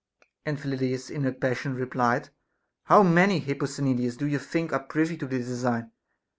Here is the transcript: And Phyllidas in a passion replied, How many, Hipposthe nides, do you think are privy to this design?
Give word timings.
And 0.47 0.57
Phyllidas 0.59 1.11
in 1.11 1.27
a 1.27 1.31
passion 1.31 1.75
replied, 1.75 2.29
How 2.85 3.03
many, 3.03 3.39
Hipposthe 3.39 3.81
nides, 3.81 4.17
do 4.17 4.25
you 4.25 4.39
think 4.39 4.73
are 4.73 4.79
privy 4.81 5.15
to 5.17 5.27
this 5.27 5.45
design? 5.45 5.91